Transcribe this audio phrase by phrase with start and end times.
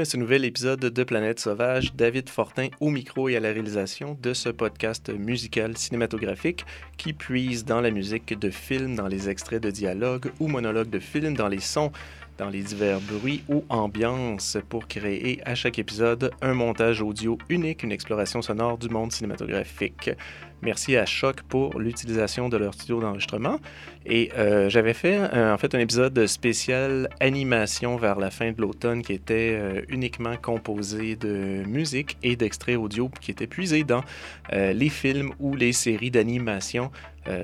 [0.00, 1.94] à ce nouvel épisode de Planète Sauvage.
[1.94, 6.64] David Fortin au micro et à la réalisation de ce podcast musical cinématographique
[6.96, 11.00] qui puise dans la musique de films, dans les extraits de dialogues ou monologues de
[11.00, 11.92] films, dans les sons
[12.38, 17.82] dans les divers bruits ou ambiances pour créer à chaque épisode un montage audio unique,
[17.82, 20.10] une exploration sonore du monde cinématographique.
[20.62, 23.58] Merci à Choc pour l'utilisation de leur studio d'enregistrement.
[24.04, 29.02] Et euh, j'avais fait en fait un épisode spécial animation vers la fin de l'automne
[29.02, 34.02] qui était euh, uniquement composé de musique et d'extraits audio qui étaient puisés dans
[34.52, 36.90] euh, les films ou les séries d'animation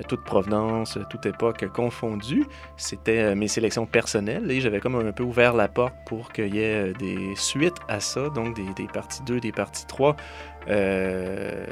[0.09, 2.45] toute provenance, toute époque confondue.
[2.77, 6.59] C'était mes sélections personnelles et j'avais comme un peu ouvert la porte pour qu'il y
[6.59, 10.17] ait des suites à ça, donc des, des parties 2, des parties 3,
[10.69, 11.65] euh,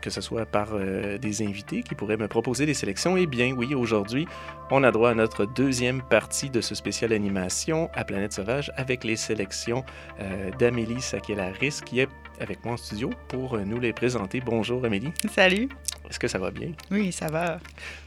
[0.00, 3.16] que ce soit par euh, des invités qui pourraient me proposer des sélections.
[3.16, 4.26] Eh bien, oui, aujourd'hui,
[4.70, 9.04] on a droit à notre deuxième partie de ce spécial animation à Planète Sauvage avec
[9.04, 9.84] les sélections
[10.20, 12.08] euh, d'Amélie Sakelaris, qui est
[12.40, 14.40] avec moi en studio pour nous les présenter.
[14.40, 15.12] Bonjour Amélie.
[15.30, 15.68] Salut.
[16.08, 16.70] Est-ce que ça va bien?
[16.90, 17.58] Oui, ça va.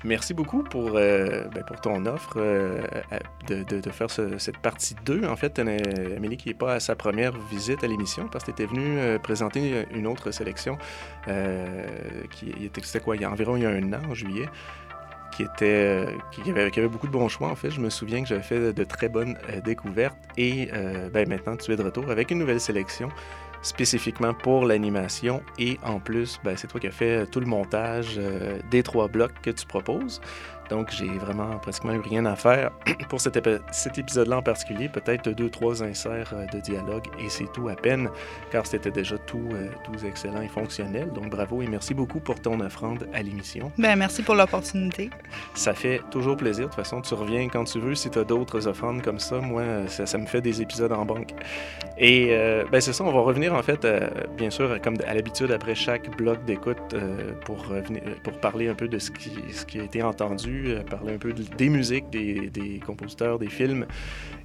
[0.04, 2.82] Merci beaucoup pour, euh, ben, pour ton offre euh,
[3.48, 5.26] de, de, faire cette partie 2.
[5.26, 8.64] En fait, Amélie qui n'est pas à sa première visite à l'émission parce que tu
[8.64, 10.78] étais venue euh, présenter une autre sélection
[12.32, 14.48] qui était, c'était quoi, il y a environ il y a un an, en juillet.
[15.36, 17.70] Qui, était, qui, avait, qui avait beaucoup de bons choix, en fait.
[17.70, 20.18] Je me souviens que j'avais fait de, très bonnes découvertes.
[20.38, 20.70] Et
[21.14, 23.10] ben, maintenant, tu es de retour avec une nouvelle sélection
[23.62, 25.42] spécifiquement pour l'animation.
[25.58, 29.08] Et en plus, ben, c'est toi qui as fait tout le montage euh, des trois
[29.08, 30.22] blocs que tu proposes.
[30.70, 32.72] Donc, j'ai vraiment pratiquement eu rien à faire
[33.10, 33.40] pour cet,
[33.72, 34.88] cet épisode-là en particulier.
[34.88, 38.10] Peut-être deux, trois inserts euh, de dialogue et c'est tout à peine,
[38.52, 41.12] car c'était déjà tout, euh, tout excellent et fonctionnel.
[41.12, 43.72] Donc, bravo et merci beaucoup pour ton offrande à l'émission.
[43.78, 45.10] Ben, merci pour l'opportunité.
[45.56, 46.66] Ça fait toujours plaisir.
[46.66, 47.96] De toute façon, tu reviens quand tu veux.
[47.96, 51.06] Si tu as d'autres offrandes comme ça, moi, ça, ça, me fait des épisodes en
[51.06, 51.32] banque.
[51.98, 53.88] Et euh, ben, c'est ça, on va revenir en fait,
[54.38, 56.96] bien sûr, comme à l'habitude, après chaque bloc d'écoute
[57.46, 57.66] pour,
[58.24, 60.59] pour parler un peu de ce qui, ce qui a été entendu
[60.90, 63.86] parler un peu des musiques, des, compositeurs, des films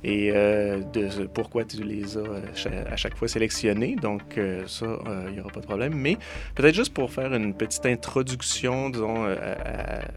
[0.03, 3.97] et euh, de pourquoi tu les as euh, à chaque fois sélectionnés.
[3.97, 4.99] Donc, euh, ça,
[5.29, 5.95] il n'y aura pas de problème.
[5.95, 6.19] Mais
[6.55, 9.25] peut-être juste pour faire une petite introduction, disons,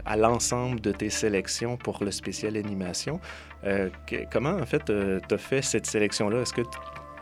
[0.04, 3.20] à, l'ensemble de tes sélections pour le spécial animation,
[4.30, 6.42] comment, en fait, tu as fait cette sélection-là?
[6.42, 6.62] Est-ce que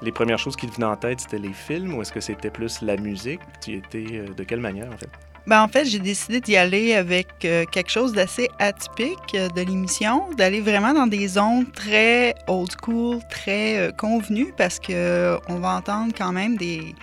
[0.03, 2.50] les premières choses qui te venaient en tête, c'était les films ou est-ce que c'était
[2.50, 3.41] plus la musique?
[3.62, 5.10] Tu étais de quelle manière, en fait?
[5.46, 9.62] Ben, en fait, j'ai décidé d'y aller avec euh, quelque chose d'assez atypique euh, de
[9.62, 15.56] l'émission, d'aller vraiment dans des zones très old school, très euh, convenues, parce que on
[15.56, 16.96] va entendre quand même des,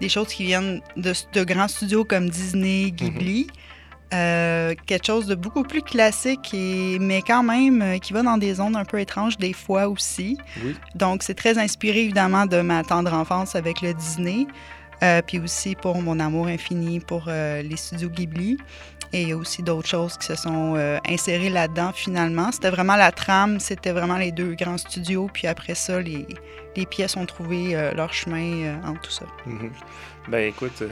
[0.00, 3.48] des choses qui viennent de, de, grands studios comme Disney, Ghibli.
[4.10, 4.76] Mm-hmm.
[4.86, 8.76] quelque chose de beaucoup plus classique, et, mais quand même qui va dans des zones
[8.76, 10.38] un peu étranges des fois aussi.
[10.64, 10.74] Oui.
[10.94, 14.46] Donc, c'est très inspiré évidemment de ma tendre enfance avec le Disney.
[15.02, 18.58] Euh, puis aussi pour mon amour infini pour euh, les studios Ghibli.
[19.12, 22.50] Et il y a aussi d'autres choses qui se sont euh, insérées là-dedans finalement.
[22.50, 25.30] C'était vraiment la trame, c'était vraiment les deux grands studios.
[25.32, 26.26] Puis après ça, les,
[26.90, 29.24] pièces ont trouvé leur chemin en tout ça.
[29.46, 29.70] Mm-hmm.
[30.28, 30.82] Ben écoute,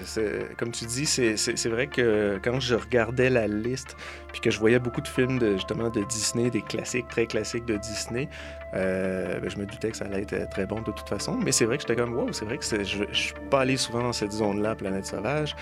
[0.58, 3.96] comme tu dis, c'est vrai que quand je regardais la liste,
[4.30, 7.64] puis que je voyais beaucoup de films de, justement de Disney, des classiques, très classiques
[7.64, 8.28] de Disney,
[8.74, 11.38] euh, ben, je me doutais que ça allait être très bon de toute façon.
[11.38, 13.78] Mais c'est vrai que j'étais comme, wow, c'est vrai que je ne suis pas allé
[13.78, 15.56] souvent dans cette zone-là, Planète Sauvage.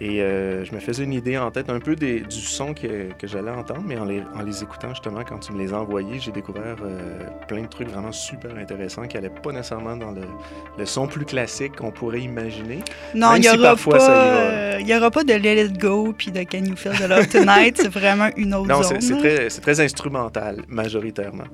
[0.00, 3.12] Et euh, je me faisais une idée en tête un peu des, du son que,
[3.12, 5.80] que j'allais entendre, mais en les, en les, écoutant justement, quand tu me les as
[5.80, 10.10] envoyés, j'ai découvert euh, plein de trucs vraiment super intéressants qui n'allaient pas nécessairement dans
[10.10, 10.22] le,
[10.78, 12.80] le son plus classique qu'on pourrait imaginer.
[13.14, 16.64] Non, il n'y aura, pas, y aura pas de Let It Go puis de Can
[16.64, 17.76] You Feel the Love Tonight.
[17.80, 18.94] c'est vraiment une autre non, zone.
[18.94, 21.44] Non, c'est très, très, instrumental, majoritairement.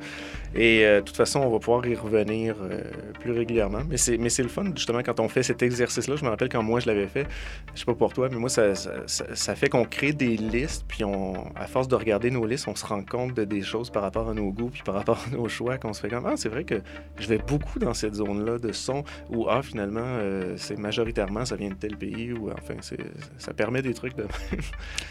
[0.54, 2.82] Et euh, de toute façon, on va pouvoir y revenir euh,
[3.20, 3.82] plus régulièrement.
[3.88, 6.16] Mais c'est, le fun, justement, quand on fait cet exercice-là.
[6.16, 7.26] Je me rappelle quand moi, je l'avais fait.
[7.74, 8.74] Je sais pas pour toi, mais moi, ça,
[9.54, 10.84] fait qu'on crée des listes.
[10.88, 11.04] Puis,
[11.54, 14.28] à force de regarder nos listes, on se rend compte de des choses par rapport
[14.28, 16.48] à nos goûts, puis par rapport à nos choix, qu'on se fait comme Ah, c'est
[16.48, 16.80] vrai que
[17.18, 21.56] je vais beaucoup dans cette zone-là de son où, ah, finalement, euh, c'est majoritairement, ça
[21.56, 22.74] vient de tel pays, ou enfin,
[23.38, 24.26] ça permet des trucs de.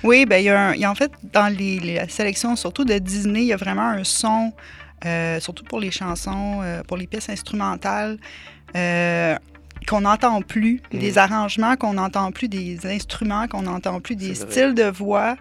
[0.04, 3.42] oui, bien, il y, y, a en fait, dans les, les sélections, surtout de Disney,
[3.42, 4.52] il y a vraiment un son.
[5.06, 8.18] Euh, surtout pour les chansons, euh, pour les pièces instrumentales,
[8.76, 9.38] euh,
[9.88, 11.00] qu'on n'entend plus, mm.
[11.00, 15.38] des arrangements qu'on n'entend plus, des instruments qu'on n'entend plus, des styles de voix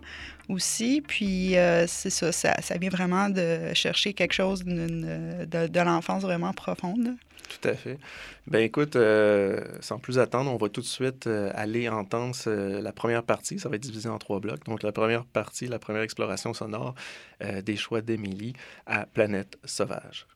[0.49, 1.03] aussi.
[1.07, 1.55] Puis
[1.87, 7.17] c'est ça, ça, ça, vient vraiment de chercher quelque chose de, de l'enfance vraiment profonde.
[7.49, 7.99] Tout à fait.
[8.47, 12.93] Ben écoute, euh, sans plus attendre, on va tout de suite euh, aller entendre la
[12.93, 13.59] première partie.
[13.59, 14.65] Ça va être divisé en trois blocs.
[14.65, 16.95] Donc la première partie, la première exploration sonore
[17.43, 18.53] euh, des choix d'Émilie
[18.87, 20.27] à Planète Sauvage.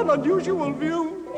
[0.00, 1.36] An unusual view.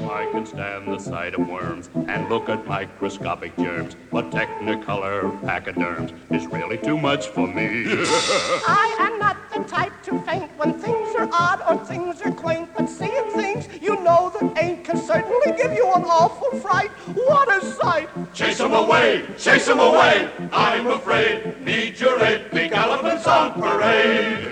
[0.00, 6.12] I can stand the sight of worms and look at microscopic germs, but Technicolor pachyderms
[6.30, 7.86] is really too much for me.
[7.88, 12.68] I am not the type to faint when things are odd or things are quaint,
[12.76, 16.90] but seeing things you know that ain't can certainly give you an awful fright.
[17.14, 18.10] What a sight!
[18.34, 20.28] Chase 'em away, chase 'em away.
[20.52, 21.64] I'm afraid.
[21.64, 22.50] Need your aid.
[22.50, 24.48] Pink elephants on parade.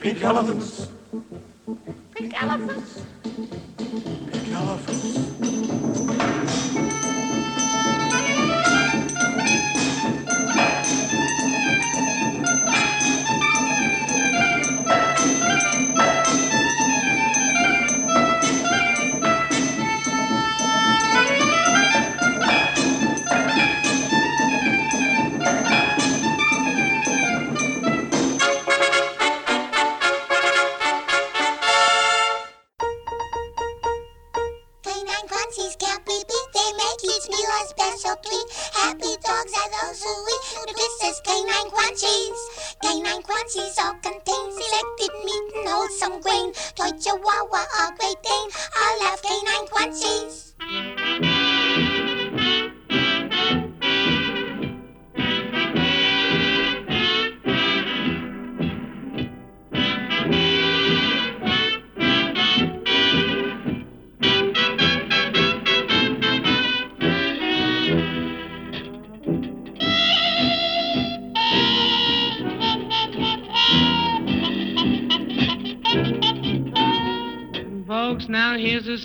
[0.00, 0.88] Pink elephants.
[2.40, 3.07] Pink elephants?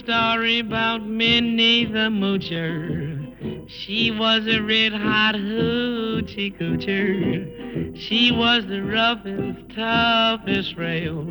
[0.03, 3.69] Story about Minnie the Moocher.
[3.69, 7.95] She was a red hot hoochie coocher.
[7.95, 11.23] She was the roughest, toughest rail.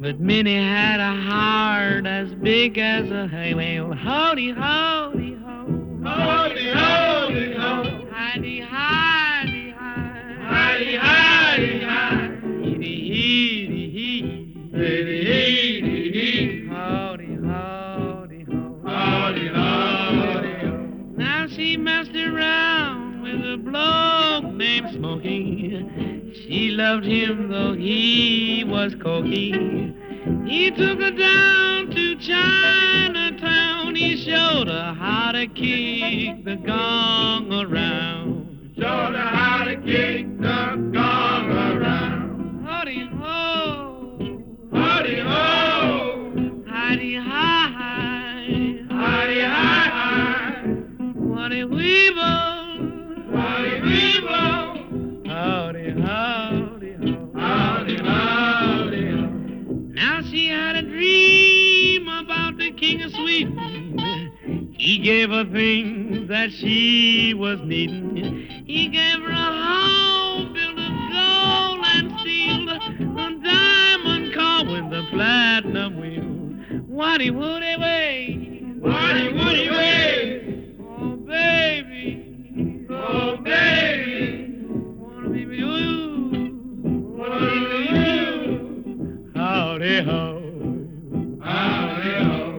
[0.00, 3.92] But Minnie had a heart as big as a hay whale.
[3.92, 6.00] Howdy, howdy, ho.
[6.04, 7.82] Howdy, howdy, ho.
[8.12, 10.14] Hidey, hidey, hi.
[10.40, 11.27] Hidey, hidey,
[26.48, 29.52] She loved him though he was cocky.
[30.46, 33.94] He took her down to Chinatown.
[33.94, 38.72] He showed her how to kick the gong around.
[38.76, 42.64] Showed her how to kick the gong around.
[42.66, 44.38] Howdy ho,
[44.72, 46.32] Howdy, ho.
[46.66, 50.62] hidey hi, Howdy, hi, hi.
[51.14, 52.22] what a weevil,
[53.36, 55.26] Howdy, weevil.
[55.26, 56.37] howdy, howdy
[59.98, 64.72] Now she had a dream about the king of Sweden.
[64.76, 68.64] He gave her things that she was needing.
[68.66, 75.04] He gave her a home built of gold and steel, a diamond car with a
[75.10, 76.82] platinum wheel.
[76.86, 80.74] Woody woody way, Woody, woody, way.
[80.80, 84.64] oh baby, Oh, baby.
[84.96, 85.74] wanna be with you.
[87.16, 88.27] What do you?
[89.78, 91.38] Howdy ho.
[91.40, 92.50] Howdy, ho.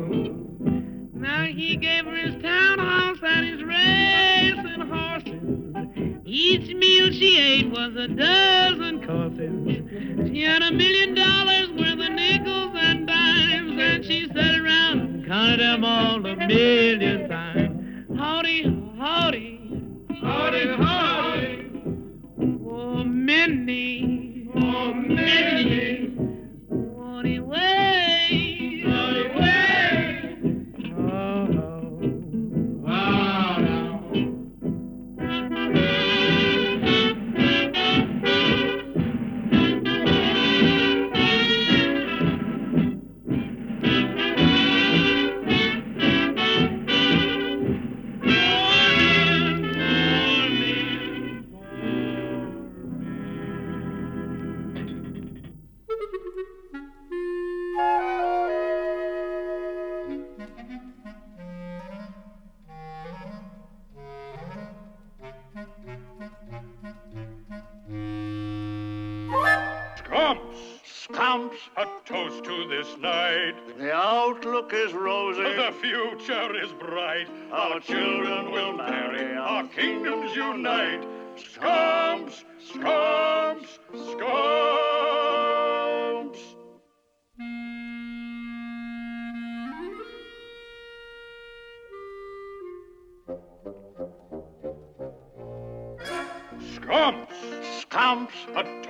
[1.16, 6.22] Now he gave her his townhouse and his racing horses.
[6.24, 10.30] Each meal she ate was a dozen courses.
[10.32, 15.28] She had a million dollars worth of nickels and dimes, and she sat around and
[15.28, 18.08] counted them all a million times.
[18.18, 18.64] Howdy,
[18.98, 19.60] howdy,
[20.22, 21.70] Howdy, howdy.
[22.66, 26.06] oh Minnie, Oh, Minnie
[27.30, 28.09] everywhere.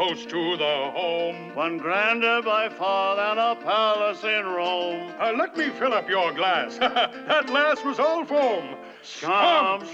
[0.09, 1.53] Toast to the home.
[1.55, 5.11] one grander by far than a palace in Rome.
[5.19, 6.77] Uh, let me fill up your glass.
[6.79, 8.75] that last was all foam.
[9.03, 9.89] Scamps,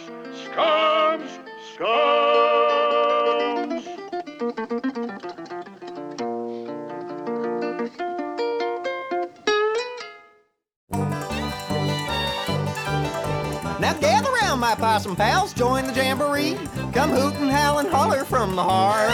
[0.45, 1.39] scumps,
[1.73, 3.14] scumps.
[14.65, 16.55] My possum pals, join the jamboree.
[16.91, 19.11] Come hoot and howl and holler from the heart.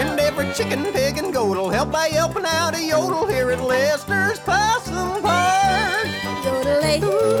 [0.00, 4.38] And every chicken, pig, and goat'll help by helping out a yodel here at Lester's
[4.38, 6.06] Possum Park.
[6.44, 7.00] Yodelay.
[7.00, 7.36] Yodelay.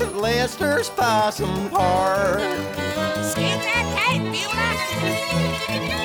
[0.00, 2.61] At Lester's Possum Park.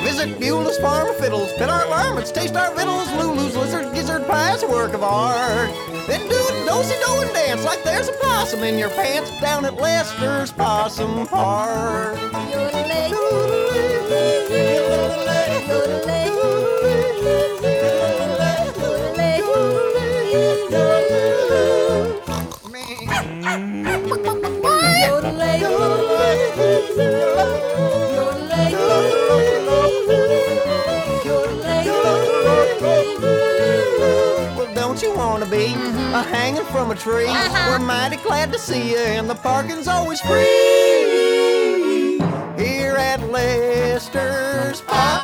[0.04, 4.64] Visit Beulah's Farm of Fiddles, pet our varmints, taste our victuals, Lulu's lizard gizzard pie's
[4.64, 5.70] a work of art.
[6.08, 9.76] Then do a dosey-do and dance like there's a possum in your pants down at
[9.76, 12.18] Lester's Possum Park.
[36.17, 37.27] a hanging from a tree?
[37.27, 37.71] Uh-huh.
[37.71, 40.43] We're mighty glad to see you, and the parking's always free.
[42.57, 45.16] Here at Lester's Pop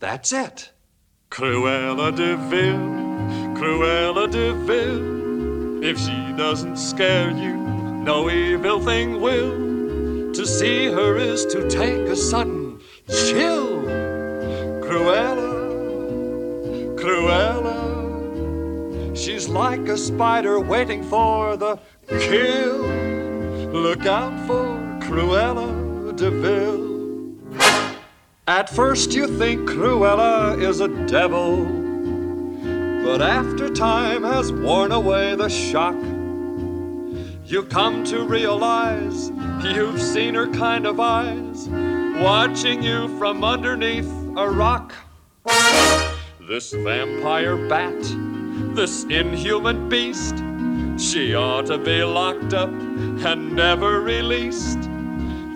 [0.00, 0.72] That's it.
[1.30, 2.78] Cruella de Vil,
[3.54, 5.84] Cruella de Vil.
[5.84, 10.32] If she doesn't scare you, no evil thing will.
[10.32, 13.82] To see her is to take a sudden chill.
[14.82, 15.52] Cruella,
[16.96, 17.76] Cruella.
[19.16, 22.78] She's like a spider waiting for the kill.
[23.72, 24.66] Look out for
[25.06, 26.85] Cruella de Vil.
[28.48, 31.64] At first you think Cruella is a devil,
[33.04, 35.96] but after time has worn away the shock,
[37.44, 39.32] you come to realize
[39.64, 41.68] you've seen her kind of eyes
[42.22, 44.94] watching you from underneath a rock.
[46.48, 48.00] This vampire bat,
[48.76, 50.36] this inhuman beast,
[50.98, 54.85] she ought to be locked up and never released.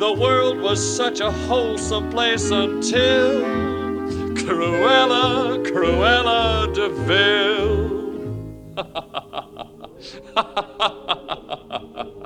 [0.01, 3.43] The world was such a wholesome place until
[4.33, 7.91] Cruella, Cruella de Vil.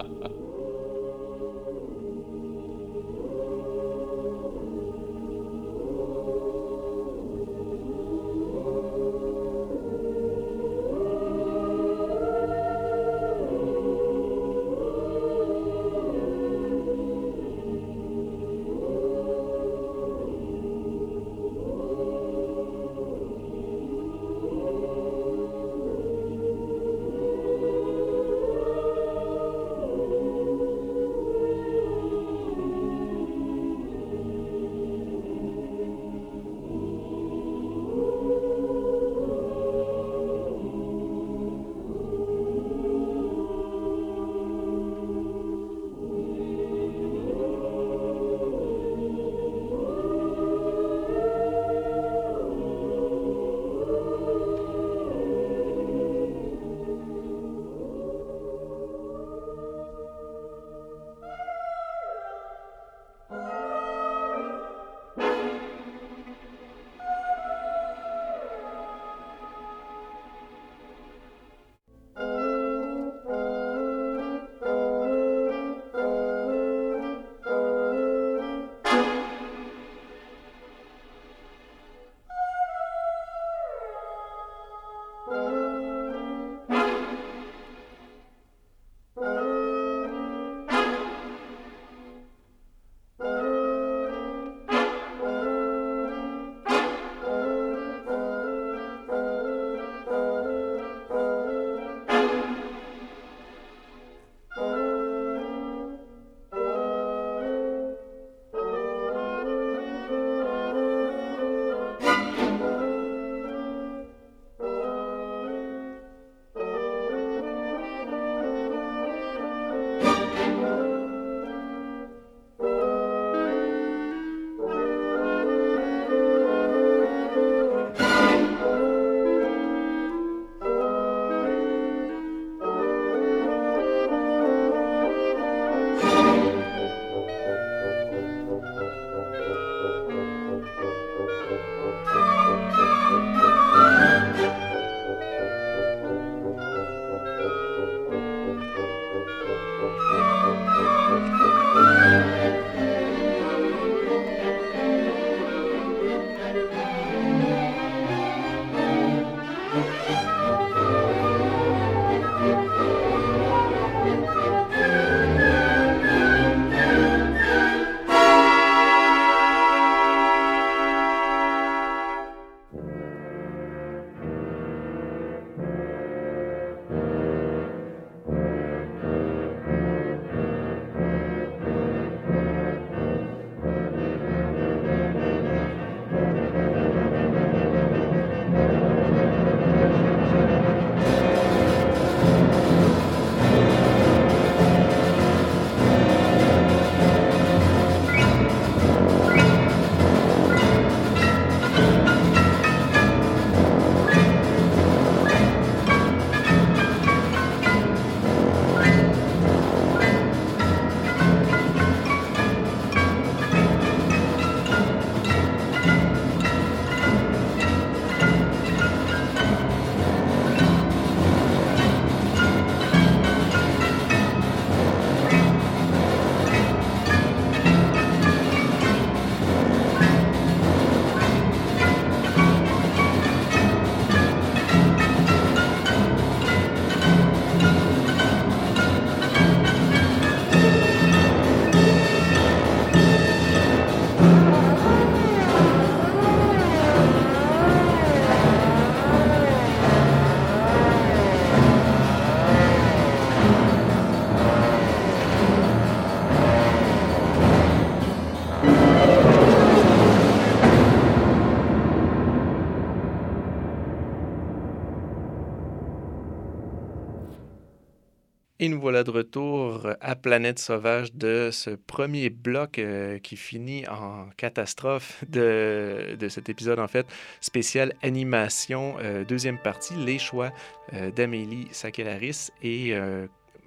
[268.64, 273.86] Et nous voilà de retour à Planète Sauvage de ce premier bloc euh, qui finit
[273.88, 277.06] en catastrophe de, de, cet épisode, en fait,
[277.42, 280.50] spécial animation, euh, deuxième partie, les choix
[280.94, 282.52] euh, d'Amélie Sakelaris.
[282.62, 282.94] Et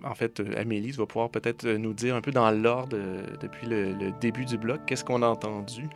[0.03, 2.97] en fait, Amélie va pouvoir peut-être nous dire un peu dans l'ordre
[3.39, 5.87] depuis le, le, début du bloc, qu'est-ce qu'on a entendu?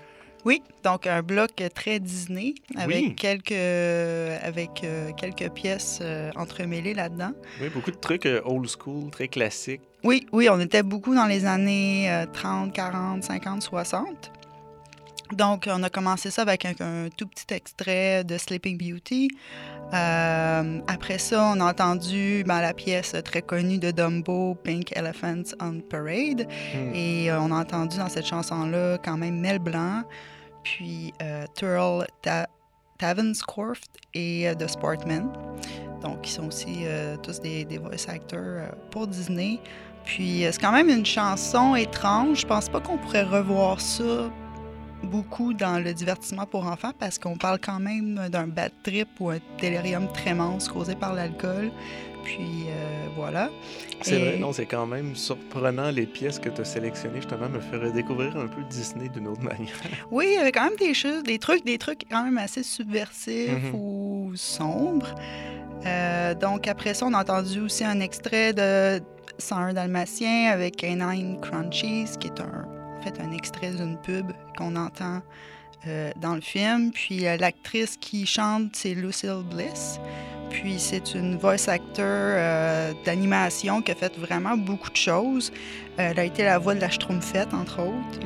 [0.46, 3.16] Oui, donc un bloc très Disney avec Oui.
[3.16, 7.32] quelques avec euh, quelques pièces euh, entremêlées là-dedans.
[7.62, 9.82] Oui, beaucoup de trucs euh, old school, très classiques.
[10.04, 14.32] Oui, oui, on était beaucoup dans les années euh, 30, 40, 50, 60.
[15.34, 19.30] Donc, on a commencé ça avec un, un tout petit extrait de Sleeping Beauty.
[19.94, 25.54] Euh, après ça, on a entendu ben, la pièce très connue de Dumbo, Pink Elephants
[25.60, 26.48] on Parade.
[26.74, 26.94] Hmm.
[26.94, 30.04] Et euh, on a entendu dans cette chanson-là quand même Mel Blanc,
[30.64, 32.48] puis euh, Turl Ta
[32.98, 35.30] Tavenscorft et The Sportman.
[36.04, 36.86] Donc, ils sont aussi
[37.24, 39.60] tous des, des voice actors pour Disney.
[40.06, 42.42] Puis, c'est quand même une chanson étrange.
[42.42, 44.30] Je pense pas qu'on pourrait revoir ça
[45.04, 49.30] beaucoup dans le divertissement pour enfants parce qu'on parle quand même d'un bad trip ou
[49.30, 51.72] un délirium tremens causé par l'alcool.
[52.24, 53.50] Puis, euh, voilà.
[54.02, 57.50] C'est Et- vrai, non, c'est quand même surprenant les pièces que tu as sélectionnées, justement,
[57.50, 59.74] me faire découvrir un peu Disney d'une autre manière.
[60.12, 62.62] Oui, il y avait quand même des choses, des trucs, des trucs quand même assez
[62.62, 63.76] subversifs Mhm.
[63.76, 65.16] ou sombres.
[65.88, 69.02] Euh, donc après ça, on a entendu aussi un extrait de
[69.40, 72.66] 101 Dalmatien avec Canine Crunchies, qui est un,
[73.02, 75.22] fait un extrait d'une pub qu'on entend
[75.88, 76.92] euh, dans le film.
[76.92, 80.00] Puis euh, l'actrice qui chante, c'est Lucille Bliss.
[80.52, 85.52] Puis c'est une voice actor euh, d'animation qui a fait vraiment beaucoup de choses.
[85.98, 88.20] Euh, elle a été la voix de la Schtroumpfette, entre autres.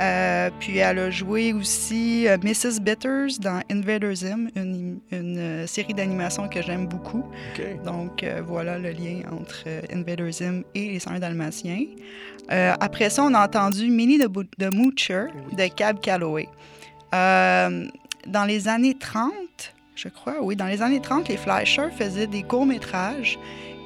[0.00, 2.80] Euh, puis elle a joué aussi Mrs.
[2.80, 7.24] Bitters dans Invader Zim, une, une, série d'animation que j'aime beaucoup.
[7.84, 11.84] Donc voilà le lien entre Invader Zim et les 101 Dalmatiens.
[12.48, 16.48] Après ça, on a entendu Minnie the, Bo- the Moocher de Cab Calloway.
[17.12, 19.32] Dans les années 30,
[19.94, 23.38] je crois, oui, dans les années 30, les Flashers faisaient des courts-métrages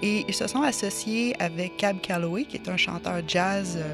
[0.03, 3.93] et ils se sont associés avec Cab Calloway, qui est un chanteur jazz euh,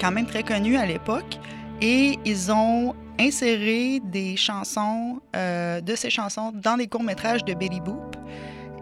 [0.00, 1.38] quand même très connu à l'époque.
[1.80, 7.80] Et ils ont inséré des chansons, euh, de ces chansons dans des courts-métrages de Betty
[7.80, 8.16] Boop.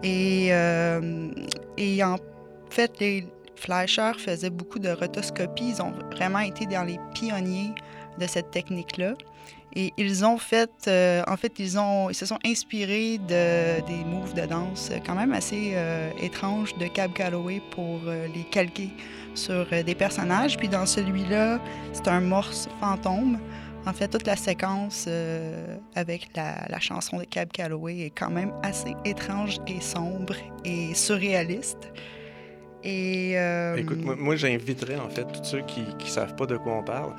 [0.03, 1.31] Et, euh,
[1.77, 2.17] et en
[2.69, 5.69] fait, les Flashers faisaient beaucoup de rotoscopie.
[5.69, 7.73] Ils ont vraiment été dans les pionniers
[8.19, 9.13] de cette technique-là.
[9.79, 14.43] Et ils ont fait, euh, en fait, ils, se sont inspirés de, des moves de
[14.47, 18.89] danse quand même assez euh, étranges de Cab Calloway pour euh, les calquer
[19.35, 20.57] sur des personnages.
[20.57, 21.61] Puis dans celui-là,
[21.93, 23.37] c'est un morse fantôme.
[23.85, 25.07] En fait, toute la séquence
[25.93, 30.33] avec la, chanson de Cab Calloway est quand même assez étrange et sombre
[30.65, 31.91] et surréaliste.
[32.83, 36.83] Écoute, moi, moi, j'inviterais en fait tous ceux qui ne savent pas de quoi on
[36.83, 37.13] parle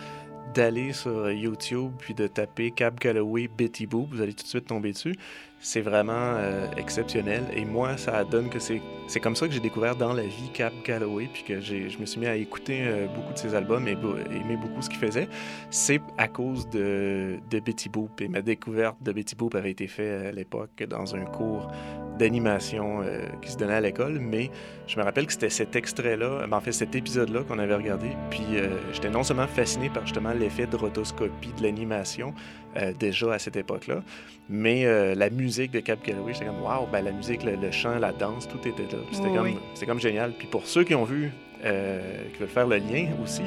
[0.59, 4.09] d'aller sur euh, YouTube puis de taper Cab Calloway Betty Boop.
[4.11, 5.15] Vous allez tout de suite tomber dessus.
[5.61, 7.43] C'est vraiment euh, exceptionnel.
[7.55, 10.51] Et moi, ça donne que c'est c'est comme ça que j'ai découvert dans la vie
[10.53, 13.55] Cab Calloway puis que j'ai- je me suis mis à écouter euh, beaucoup de ses
[13.55, 15.29] albums et aimer beaucoup ce qu'il faisait.
[15.71, 18.21] C'est à cause de, de Betty Boop.
[18.21, 21.73] Et ma découverte de Betty Boop avait été faite à l'époque dans un cours
[22.19, 24.51] d'animation euh, qui se donnait à l'école, mais
[24.87, 28.09] je me rappelle que c'était cet extrait-là, ben, en fait cet épisode-là qu'on avait regardé,
[28.29, 32.35] puis euh, j'étais non seulement fasciné par justement l'effet de rotoscopie de l'animation
[32.79, 34.03] euh, déjà à cette époque-là,
[34.49, 37.71] mais euh, la musique de Cab Calloway, j'étais comme waouh, ben, la musique, le, le
[37.71, 38.99] chant, la danse, tout était là.
[39.13, 39.47] C'était Oui, comme,
[39.81, 39.87] oui.
[39.87, 40.33] comme génial.
[40.39, 41.31] Puis pour ceux qui ont vu,
[41.65, 42.01] euh,
[42.33, 43.43] qui veulent faire le lien aussi,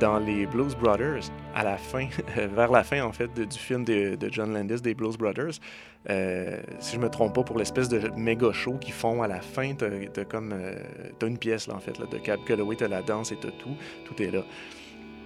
[0.00, 2.08] dans les Blues Brothers, à la fin,
[2.54, 5.60] vers la fin en fait de- du film de, de John Landis des Blues Brothers,
[6.08, 9.42] euh, si je me trompe pas, pour l'espèce de méga show qu'ils font à la
[9.42, 10.74] fin, t'as comme euh,
[11.18, 13.50] t'as une pièce là en fait là, de Cab Calloway, t'as la danse et t'as
[13.50, 14.40] tout, tout est là.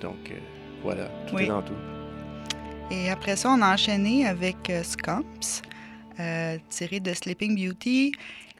[0.01, 0.35] Donc euh,
[0.83, 1.45] voilà, tout Oui.
[1.45, 1.75] est dans tout.
[2.91, 5.63] Et après ça, on a enchaîné avec euh, Scumps,
[6.21, 8.13] euh, tiré de Sleeping Beauty.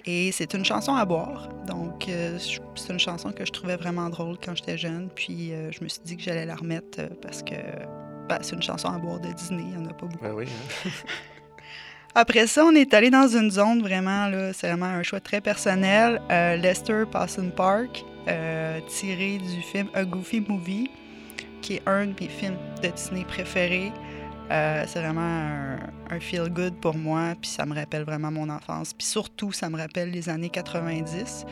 [0.05, 1.49] Et c'est une chanson à boire.
[1.67, 2.39] Donc, euh,
[2.75, 5.09] c'est une chanson que je trouvais vraiment drôle quand j'étais jeune.
[5.15, 7.55] Puis, euh, je me suis dit que j'allais la remettre parce que
[8.29, 9.63] ben, c'est une chanson à boire de Disney.
[9.63, 10.25] Il n'y en a pas beaucoup.
[10.25, 10.47] Ben oui,
[10.85, 10.91] hein.
[12.15, 15.41] Après ça, on est allé dans une zone vraiment, là, c'est vraiment un choix très
[15.41, 16.21] personnel.
[16.31, 20.91] Euh, Lester Pawson Park, euh, tiré du film A Goofy Movie,
[21.63, 23.93] qui est un de mes films de Disney préférés.
[24.53, 25.77] Euh, c'est vraiment
[26.11, 28.93] un, feel-good pour moi, puis ça me rappelle vraiment mon enfance.
[28.93, 31.47] Puis surtout, ça me rappelle les années 90.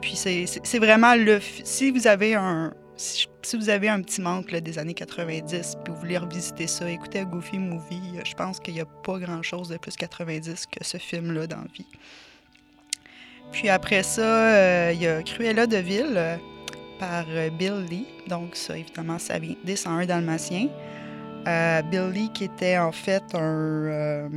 [0.00, 1.40] Puis c'est- vraiment le...
[1.64, 2.72] Si vous avez un...
[2.96, 6.90] Si vous avez un petit manque là, des années 90, puis vous voulez revisiter ça,
[6.90, 10.84] écoutez Goofy Movie, euh, je pense qu'il n'y a pas grand-chose de plus 90 que
[10.84, 11.86] ce film-là dans la vie.
[13.52, 16.40] Puis après ça, euh, il y a Cruella de Ville
[16.98, 18.06] par Bill Lee.
[18.26, 20.68] Donc ça, évidemment, ça vient des 101 Dalmatiens.
[21.46, 24.28] Euh, Bill Lee qui était en fait un, euh,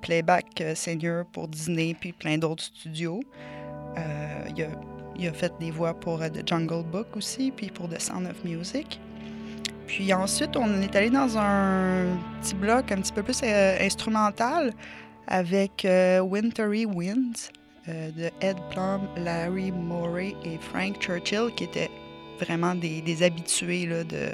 [0.00, 3.20] playback euh, senior pour Disney puis plein d'autres studios.
[5.16, 8.42] Il, a, fait des voix pour The Jungle Book aussi, puis pour The Sound of
[8.42, 8.98] Music.
[9.86, 12.06] Puis ensuite, on est allé dans un
[12.40, 14.72] petit bloc un petit peu plus instrumental
[15.26, 17.50] avec Wintry Winds
[17.86, 21.90] de Ed Plum, Larry Morey et Frank Churchill, qui étaient
[22.40, 24.30] vraiment des, habitués là, de,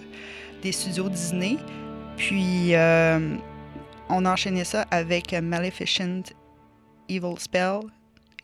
[0.62, 1.56] des studios Disney.
[2.16, 3.36] Puis euh,
[4.08, 6.32] on a enchaîné ça avec Maleficent
[7.08, 7.80] Evil Spell,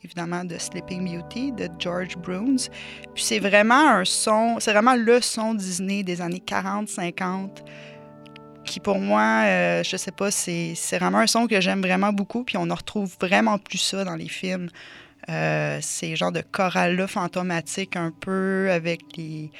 [0.04, 2.68] évidemment de Sleeping Beauty de George Bruns.
[3.14, 7.62] Puis c'est vraiment un son, c'est vraiment le son Disney des années 40-50
[8.64, 12.12] qui pour moi, euh, je sais pas, c'est c'est vraiment un son que j'aime vraiment
[12.12, 12.44] beaucoup.
[12.44, 14.68] Puis on ne retrouve vraiment plus ça dans les films.
[15.28, 19.50] Euh, ces genres de chorales-là fantomatiques un peu avec les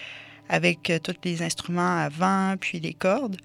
[0.49, 3.37] avec euh, tous les instruments avant, puis les cordes.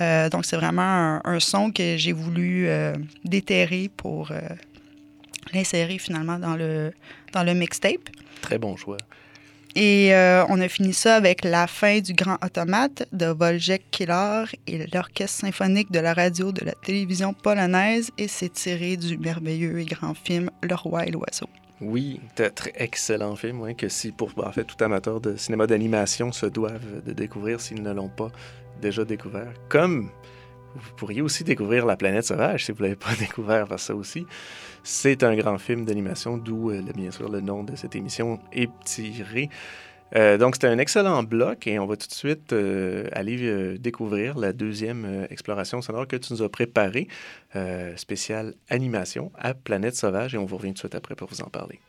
[0.00, 4.40] Euh, donc c'est vraiment un, un son que j'ai voulu euh, déterrer pour euh,
[5.52, 6.92] l'insérer finalement dans le,
[7.32, 8.08] dans le mixtape.
[8.40, 8.98] Très bon choix.
[9.74, 10.10] Et
[10.48, 15.42] on a fini ça avec La fin du grand automate de Voljek Killer et l'orchestre
[15.42, 20.14] symphonique de la radio de la télévision polonaise et c'est tiré du merveilleux et grand
[20.14, 21.46] film Le roi et l'oiseau.
[21.80, 26.46] Oui, très excellent film, que si pour en fait tout amateur de cinéma d'animation se
[26.46, 28.32] doivent de découvrir s'ils ne l'ont pas
[28.80, 29.52] déjà découvert.
[29.68, 30.10] Comme
[30.74, 33.94] vous pourriez aussi découvrir La planète sauvage si vous ne l'avez pas découvert par ça
[33.94, 34.26] aussi.
[34.82, 38.70] C'est un grand film d'animation, d'où euh, bien sûr le nom de cette émission est
[38.84, 39.50] tiré.
[40.16, 44.38] Euh, donc c'était un excellent bloc et on va tout de suite euh, aller découvrir
[44.38, 47.08] la deuxième exploration sonore que tu nous as préparée,
[47.96, 51.42] spéciale animation à Planète Sauvage et on vous revient tout de suite après pour vous
[51.42, 51.80] en parler.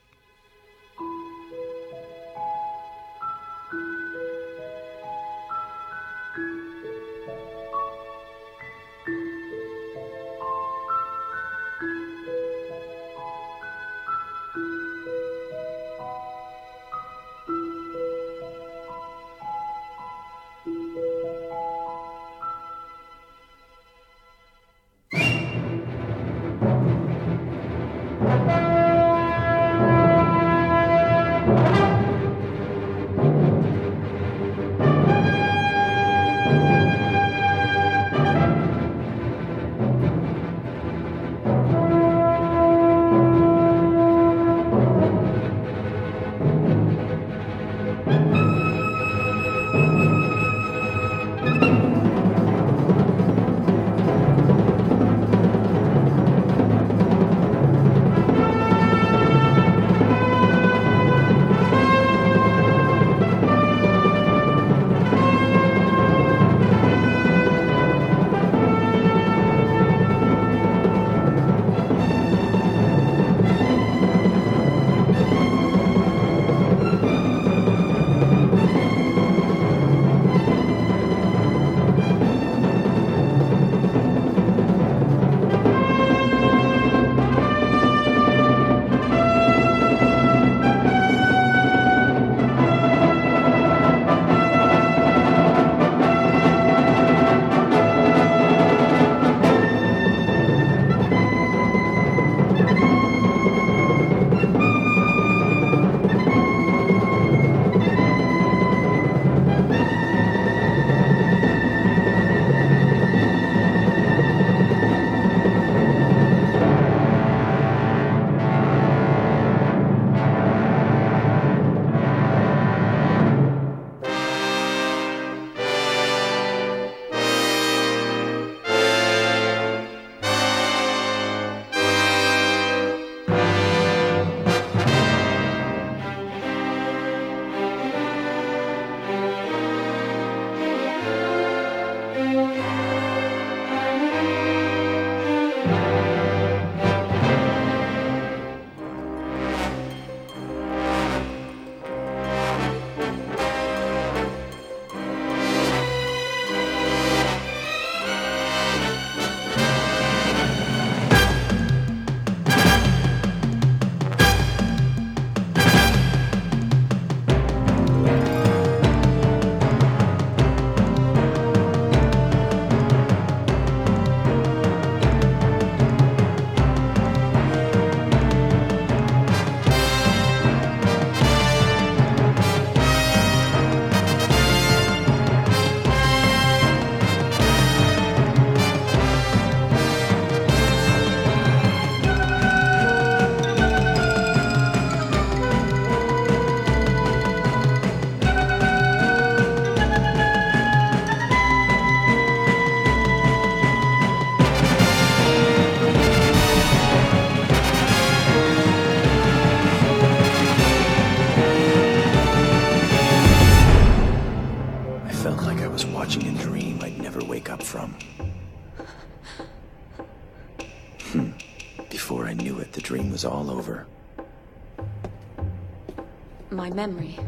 [226.88, 227.20] Memory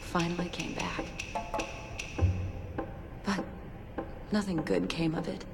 [0.00, 1.04] finally came back.
[3.26, 3.44] But
[4.32, 5.44] nothing good came of it.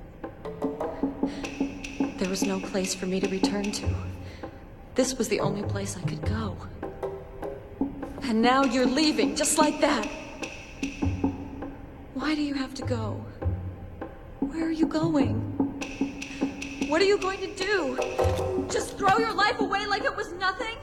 [2.19, 3.89] There was no place for me to return to.
[4.95, 6.57] This was the only place I could go.
[8.23, 10.07] And now you're leaving, just like that.
[12.15, 13.25] Why do you have to go?
[14.39, 15.35] Where are you going?
[16.87, 18.69] What are you going to do?
[18.71, 20.77] Just throw your life away like it was nothing?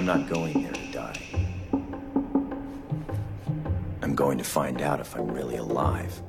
[0.00, 1.20] I'm not going there to die.
[4.00, 6.22] I'm going to find out if I'm really alive.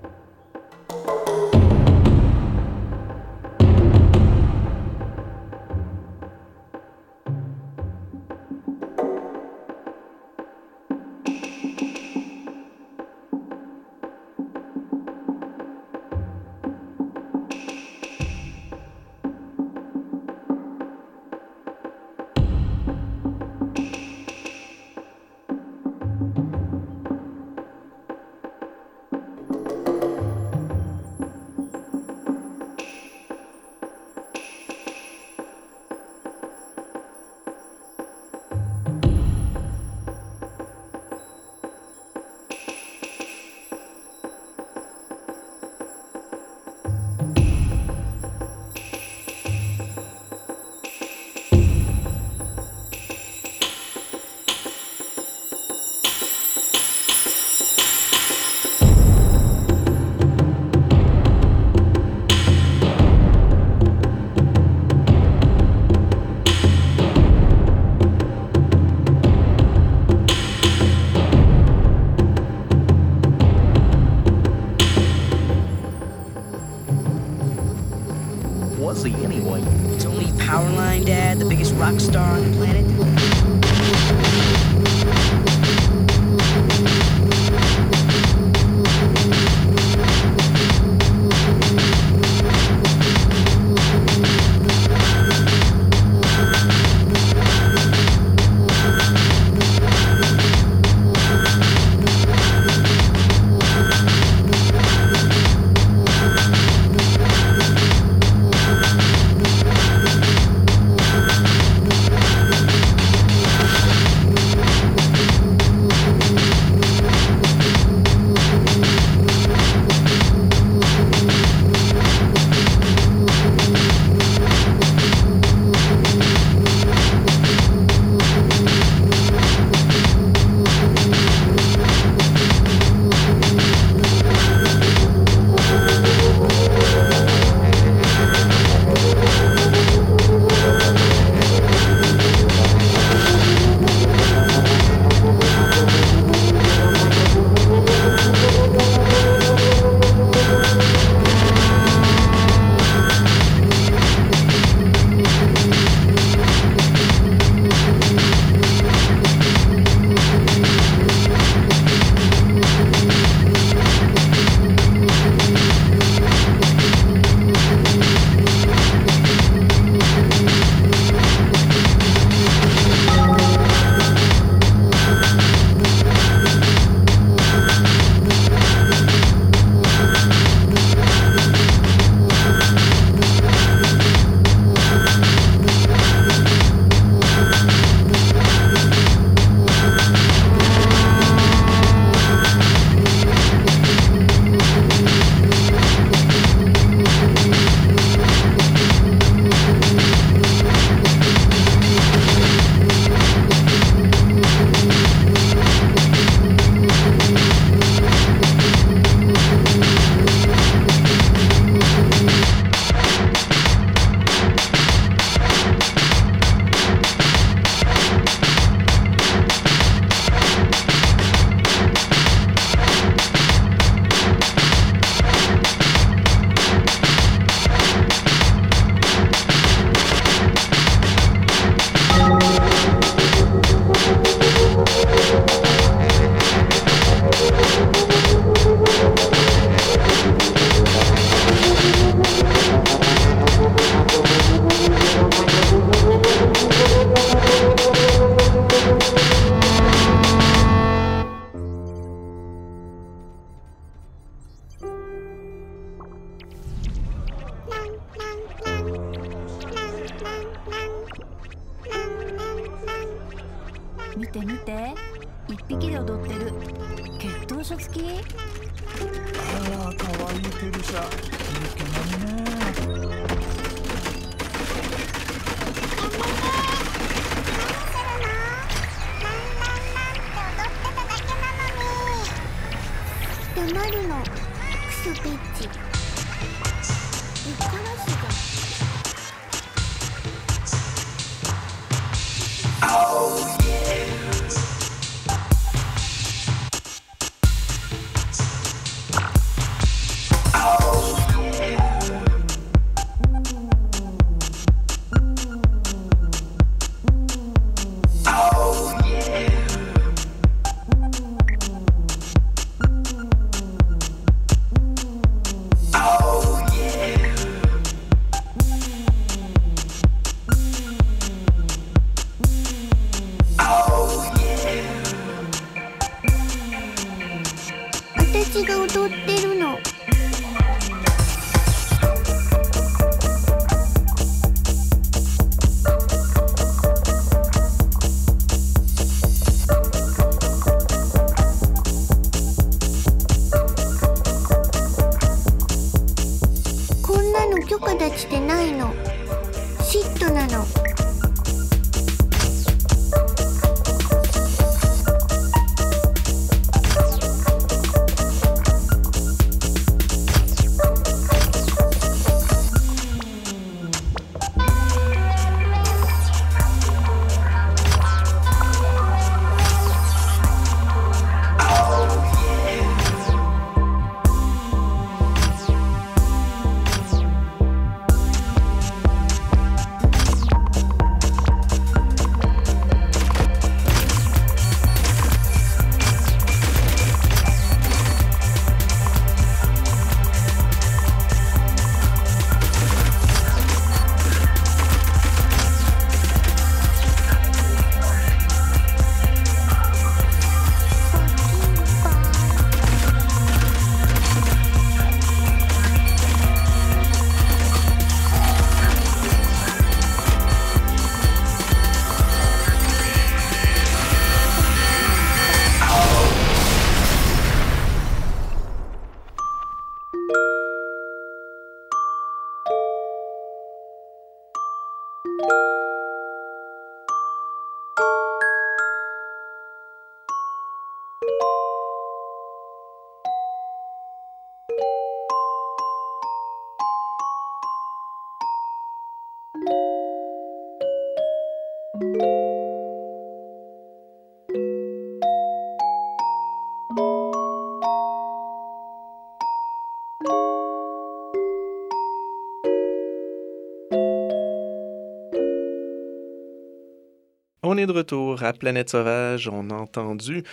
[457.85, 459.47] De retour à Planète Sauvage.
[459.47, 460.43] On a entendu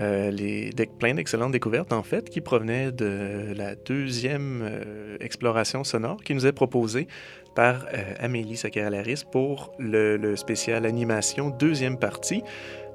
[0.00, 6.22] euh, les, plein d'excellentes découvertes, en fait, qui provenaient de la deuxième euh, exploration sonore
[6.22, 7.06] qui nous est proposée
[7.54, 12.42] par euh, Amélie Sakharalaris pour le, le spécial animation deuxième partie.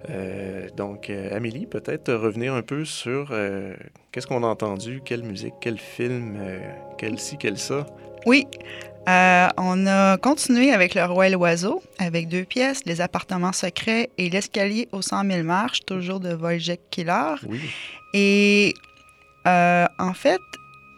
[0.09, 3.33] Euh, donc, euh, Amélie, peut-être revenir un peu sur
[4.11, 6.37] qu'est-ce qu'on a entendu, quelle musique, quel film,
[6.97, 7.85] quel ci, quel ça?
[8.25, 8.45] Oui.
[9.10, 14.10] Euh, on a continué avec Le Roi et l'Oiseau, avec deux pièces, Les appartements secrets
[14.20, 17.34] et L'escalier aux 100 000 marches, toujours de Wojciech Killer.
[17.47, 17.60] Oui.
[18.14, 18.74] Et
[19.47, 20.41] euh, en fait,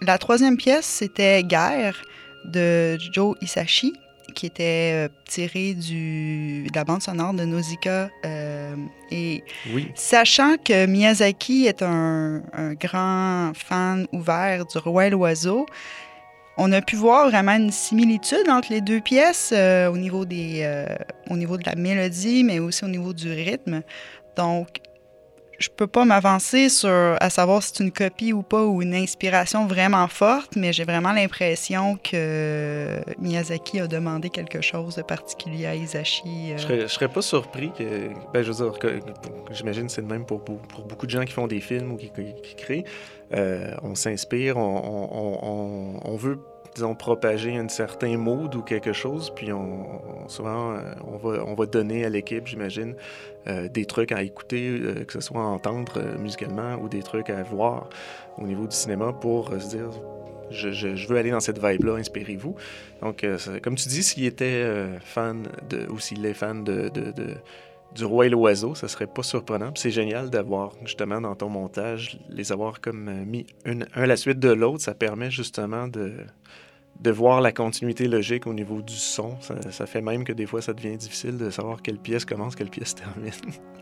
[0.01, 2.01] la troisième pièce, c'était Guerre
[2.45, 3.93] de Joe Hisashi,
[4.35, 8.09] qui était euh, tirée du, de la bande sonore de Nausicaa.
[8.25, 8.75] euh,
[9.09, 9.43] et
[9.73, 9.87] Oui.
[9.95, 15.65] Sachant que Miyazaki est un, un grand fan ouvert du Roi et l'Oiseau,
[16.57, 20.61] on a pu voir vraiment une similitude entre les deux pièces euh, au, niveau des,
[20.63, 20.85] euh,
[21.29, 23.81] au niveau de la mélodie, mais aussi au niveau du rythme.
[25.61, 28.95] Je peux pas m'avancer sur à savoir si c'est une copie ou pas ou une
[28.95, 35.67] inspiration vraiment forte, mais j'ai vraiment l'impression que Miyazaki a demandé quelque chose de particulier
[35.67, 36.51] à Isashi.
[36.51, 36.57] euh.
[36.57, 38.09] Je serais, serais pas surpris que.
[38.33, 38.99] Ben, je dire, que,
[39.87, 42.11] c'est le même pour, beaucoup de gens qui font des films ou qui,
[42.57, 42.85] créent.
[43.33, 46.39] Euh, on s'inspire, on veut,
[46.73, 51.53] disons, propager un certain mood ou quelque chose, puis on, souvent, euh, on va, on
[51.53, 52.95] va donner à l'équipe, j'imagine,
[53.47, 57.29] euh, des trucs à écouter, euh, que ce soit à entendre musicalement ou des trucs
[57.29, 57.89] à voir
[58.37, 59.89] au niveau du cinéma pour se dire.
[60.49, 62.55] Je, je- veux aller dans cette vibe-là, inspirez-vous.
[63.01, 63.25] Donc,
[63.63, 64.65] comme tu dis, s'il était
[64.99, 66.89] fan de, ou s'il est fan de,
[67.95, 69.71] du roi et l'oiseau, ça serait pas surprenant.
[69.75, 74.05] C'est génial d'avoir, justement, dans ton montage, les avoir comme euh, mis une, un à
[74.07, 74.81] la suite de l'autre.
[74.81, 76.13] Ça permet justement de,
[77.01, 79.35] de voir la continuité logique au niveau du son.
[79.41, 82.55] Ça, ça fait même que des fois, ça devient difficile de savoir quelle pièce commence,
[82.55, 83.31] quelle pièce termine.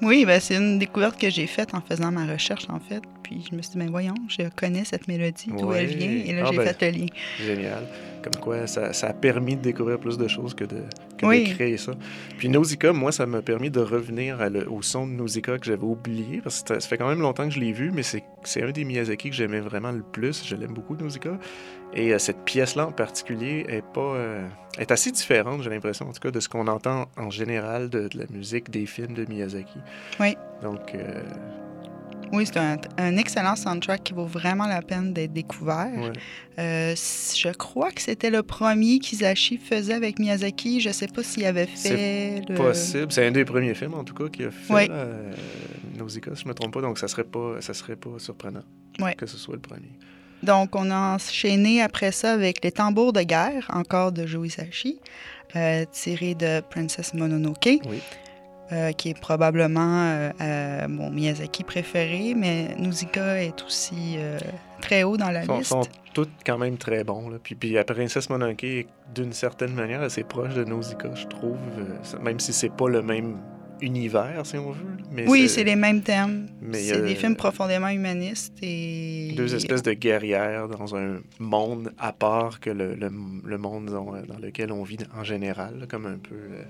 [0.01, 3.01] Oui, ben, c'est une découverte que j'ai faite en faisant ma recherche, en fait.
[3.23, 5.83] Puis je me suis dit, ben voyons, je connais cette mélodie, d'où Ouais.
[5.83, 6.09] elle vient.
[6.09, 7.05] Et là, Ah, j'ai ben, fait le lien.
[7.45, 7.83] Génial.
[8.21, 10.77] Comme quoi, ça, ça a permis de découvrir plus de choses que de,
[11.17, 11.47] que Oui.
[11.49, 11.93] de créer ça.
[12.37, 15.65] Puis Nausicaa, moi, ça m'a permis de revenir à le- au son de Nausicaa que
[15.65, 18.23] j'avais oublié, parce que ça, fait quand même longtemps que je l'ai vu, mais c'est
[18.43, 20.45] c'est un des Miyazaki que j'aimais vraiment le plus.
[20.45, 21.37] Je l'aime beaucoup, Nausicaa.
[21.93, 24.47] Et euh, cette pièce-là en particulier est pas euh,
[24.77, 28.07] est assez différente, j'ai l'impression, en tout cas, de ce qu'on entend en général de,
[28.07, 29.79] de la musique des films de Miyazaki.
[30.19, 30.35] Oui.
[30.61, 31.21] Donc, euh,
[32.31, 35.89] Oui, c'est un, un excellent soundtrack qui vaut vraiment la peine d'être découvert.
[35.97, 36.11] ouais.
[36.59, 40.79] Euh, je crois que c'était le premier qu'Isashi faisait avec Miyazaki.
[40.81, 42.55] Je sais pas s'il avait fait C'est le...
[42.55, 43.11] possible.
[43.11, 44.87] C'est un des premiers films, en tout cas, qui a fait Oui.
[44.91, 45.31] euh,
[45.97, 46.81] Nausicaa, si je ne me trompe pas.
[46.81, 48.63] Donc, ça serait pas, ça serait pas surprenant
[48.99, 49.15] Ouais.
[49.15, 49.89] que ce soit le premier.
[50.43, 54.99] Donc, on a enchaîné après ça avec Les tambours de guerre, encore de Joe Hisaishi,
[55.55, 57.99] euh, tiré de Princess Mononoke, Oui.
[58.71, 64.17] Euh, qui est probablement euh, euh, mon Miyazaki préféré, mais Nausicaa est aussi
[64.81, 65.69] très haut dans la Ils sont, liste.
[65.69, 65.81] sont
[66.13, 67.29] tous quand même très bons.
[67.29, 67.37] Là.
[67.41, 71.57] Puis, puis la Princesse Mononoke est d'une certaine manière assez proche de Nausicaa, je trouve.
[72.23, 73.37] même si c'est pas le même
[73.81, 74.85] univers, si on veut.
[75.11, 76.47] Mais Oui, c'est les mêmes thèmes.
[76.73, 79.31] C'est euh, des films profondément humanistes et...
[79.37, 83.09] Deux espèces de guerrières dans un monde à part que le, le-
[83.45, 86.63] le monde dans, dans lequel on vit en général, comme un peu euh,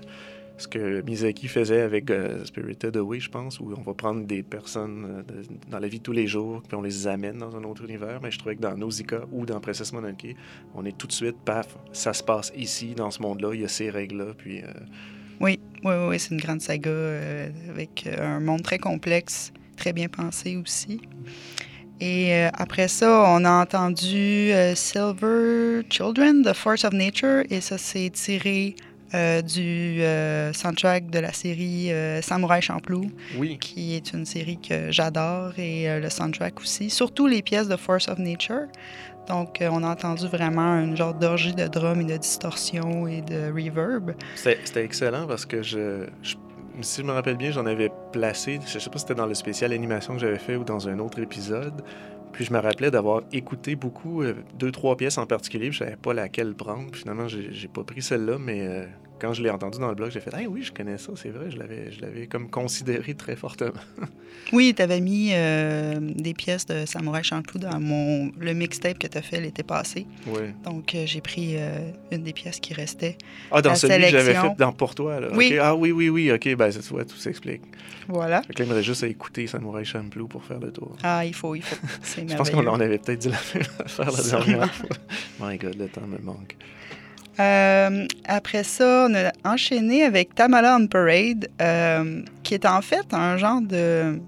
[0.60, 4.42] ce que Miyazaki faisait avec euh, Spirited Away, je pense, où on va prendre des
[4.42, 7.64] personnes euh, dans la vie de tous les jours, puis on les amène dans un
[7.64, 8.20] autre univers.
[8.22, 10.34] Mais je trouvais que dans Nausicaa ou dans Princess Mononoke,
[10.74, 13.64] on est tout de suite, paf, ça se passe ici, dans ce monde-là, il y
[13.64, 14.60] a ces règles-là, puis...
[14.60, 14.66] euh,
[15.40, 20.08] Oui, oui, oui, c'est une grande saga euh, avec un monde très complexe, très bien
[20.08, 21.00] pensé aussi.
[22.02, 28.08] Et après ça, on a entendu Silver Children, The Force of Nature, et ça, c'est
[28.08, 28.74] tiré
[29.14, 33.06] euh, du euh, soundtrack de la série euh, Samouraï Champloo,
[33.36, 33.58] Oui.
[33.58, 37.76] qui est une série que j'adore, et euh, le soundtrack aussi, surtout les pièces de
[37.76, 38.66] Force of Nature.
[39.28, 43.52] Donc, on a entendu vraiment une genre d'orgie de drum et de distorsion et de
[43.52, 44.12] reverb.
[44.34, 46.34] C'était c'était excellent parce que je, je-
[46.80, 49.34] si je me rappelle bien, j'en avais placé, je sais pas si c'était dans le
[49.34, 51.82] spécial animation que j'avais fait ou dans un autre épisode.
[52.32, 55.84] Puis je me rappelais d'avoir écouté beaucoup, euh, deux, trois pièces en particulier, puis je
[55.84, 56.94] savais pas laquelle prendre.
[56.94, 58.86] Finalement, j'ai j'ai pas pris celle-là, mais euh,
[59.20, 61.28] quand je l'ai entendu dans le blog, j'ai fait Ah oui, je connais ça, c'est
[61.28, 63.72] vrai, je l'avais je l'avais comme considéré très fortement.
[64.52, 69.06] Oui, tu avais mis euh, des pièces de Samouraï Champloo dans mon, le mixtape que
[69.06, 70.06] tu as fait l'été passé.
[70.26, 70.42] Oui.
[70.64, 73.16] Donc, euh, j'ai pris euh, une des pièces qui restait.
[73.50, 75.28] Ah, dans celui que j'avais fait dans Pour toi, là.
[75.34, 75.56] Oui.
[75.60, 77.62] Ah oui, oui, oui, ok, ben ça, tu vois, tout s'explique.
[78.08, 78.42] Voilà.
[78.42, 80.96] Fait que là, il me reste juste à écouter Samouraï Champloo pour faire le tour.
[81.02, 81.76] Ah, il faut, il faut.
[82.02, 84.88] C'est Je pense qu'on en avait peut-être dit la même affaire la dernière fois.
[85.40, 86.56] My God, le temps me manque.
[87.40, 93.06] Euh, après ça, on a enchaîné avec Tamala on Parade, euh, qui est en fait
[93.12, 94.20] un genre de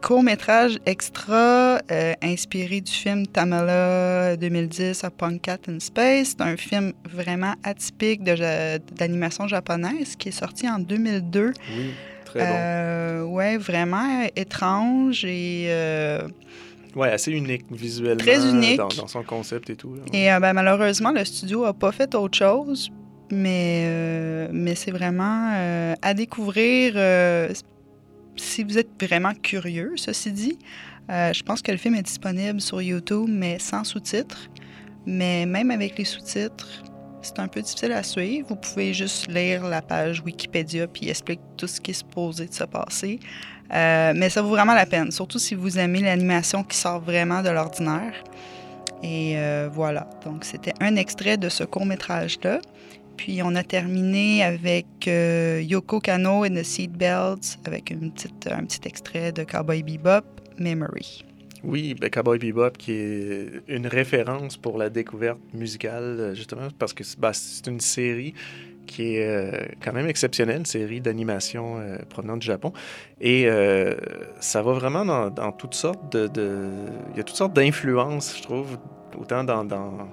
[0.00, 6.34] court-métrage extra euh, inspiré du film Tamala 2010 A Punk Cat in Space.
[6.36, 11.52] C'est un film vraiment atypique d'animation japonaise qui est sorti en 2002.
[11.76, 11.94] Oui,
[12.26, 13.32] très bon.
[13.34, 15.68] Ouais, vraiment étrange et
[16.94, 18.22] Ouais, assez unique visuellement.
[18.22, 18.76] Très unique.
[18.76, 19.94] Dans, dans son concept et tout.
[19.94, 20.02] là.
[20.12, 22.90] Et euh, ben, malheureusement, le studio n'a pas fait autre chose,
[23.30, 26.94] mais, euh, mais c'est vraiment euh, à découvrir
[28.36, 30.58] si vous êtes vraiment curieux, ceci dit.
[31.08, 34.48] Je pense que le film est disponible sur YouTube, mais sans sous-titres.
[35.06, 36.82] Mais même avec les sous-titres,
[37.24, 38.48] c'est un peu difficile à suivre.
[38.48, 42.46] Vous pouvez juste lire la page Wikipédia puis il explique tout ce qui est supposé
[42.46, 43.18] de se passer.
[43.72, 47.42] Euh, mais ça vaut vraiment la peine, surtout si vous aimez l'animation qui sort vraiment
[47.42, 48.14] de l'ordinaire.
[49.02, 52.60] Et euh, voilà, donc c'était un extrait de ce court-métrage-là.
[53.16, 58.64] Puis on a terminé avec euh, Yoko Kano and the Seatbelts avec une petite, un
[58.64, 60.24] petit extrait de Cowboy Bebop,
[60.58, 61.24] Memory.
[61.62, 67.04] Oui, ben, Cowboy Bebop, qui est une référence pour la découverte musicale, justement, parce que
[67.04, 68.34] c'est ben, c'est une série
[68.86, 72.72] qui est euh, quand même exceptionnelle, une série d'animation euh, provenant du Japon.
[73.20, 73.94] Et euh,
[74.40, 76.70] ça va vraiment dans, toutes sortes de,
[77.12, 78.78] Il y a toutes sortes d'influences, je trouve,
[79.18, 80.08] autant dans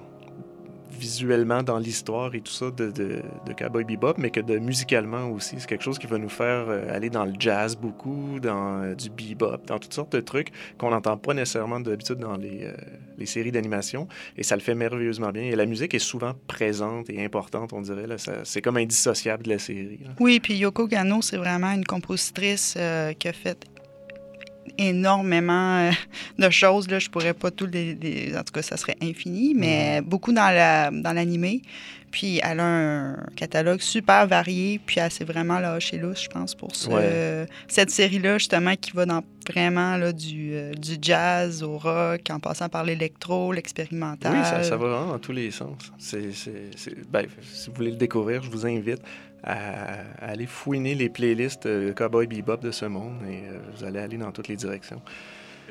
[1.02, 5.26] visuellement dans l'histoire et tout ça de, de, de Cowboy Bebop, mais que de musicalement
[5.30, 5.56] aussi.
[5.58, 8.94] C'est quelque chose qui va nous faire euh, aller dans le jazz beaucoup, dans euh,
[8.94, 12.72] du bebop, dans toutes sortes de trucs qu'on n'entend pas nécessairement d'habitude dans les, euh,
[13.18, 14.06] les séries d'animation.
[14.36, 15.42] Et ça le fait merveilleusement bien.
[15.42, 18.06] Et la musique est souvent présente et importante, on dirait.
[18.44, 20.00] C'est comme indissociable de la série.
[20.20, 23.66] Oui, puis Yoko Gano, c'est vraiment une compositrice euh, qui a fait
[24.78, 25.90] énormément euh,
[26.38, 26.88] de choses.
[26.90, 26.98] Là.
[26.98, 30.50] Je pourrais pas tout les, les- En tout cas, ça serait infini, mais beaucoup dans
[30.54, 31.62] la dans l'animé.
[32.10, 36.54] Puis elle a un catalogue super varié, puis elle s'est vraiment lâchée lousse, je pense,
[36.54, 37.46] pour ce- Ouais.
[37.68, 42.38] cette série-là, justement, qui va dans vraiment là, du, euh, du jazz au rock, en
[42.38, 44.34] passant par l'électro, l'expérimental.
[44.36, 45.90] Oui, ça, ça va vraiment dans tous les sens.
[45.98, 49.00] C'est- c'est- ben, si vous voulez le découvrir, je vous invite
[49.44, 53.98] à, aller fouiner les playlists euh, Cowboy Bebop de ce monde et euh, vous allez
[53.98, 55.02] aller dans toutes les directions.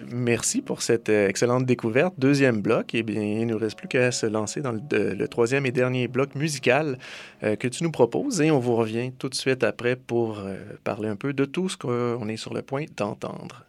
[0.09, 2.13] Merci pour cette euh, excellente découverte.
[2.17, 5.65] Deuxième bloc, eh bien, il ne nous reste plus qu'à se lancer dans le, troisième
[5.65, 6.97] et dernier bloc musical
[7.43, 10.41] euh, que tu nous proposes et on vous revient tout de suite après pour
[10.83, 13.65] parler un peu de tout ce qu'on est sur le point d'entendre.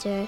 [0.00, 0.26] 밧줄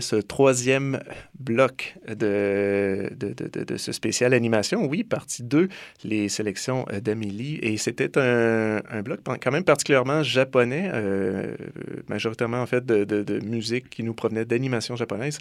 [0.00, 1.00] ce troisième
[1.38, 4.86] bloc de, de, de, de- de ce spécial animation.
[4.86, 5.68] Oui, partie 2,
[6.04, 7.58] les sélections euh, d'Amélie.
[7.62, 11.54] Et c'était un, un bloc quand même particulièrement japonais, euh,
[12.08, 15.38] majoritairement en fait de, musique qui nous provenait d'animation japonaise.